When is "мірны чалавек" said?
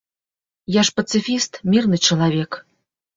1.73-2.51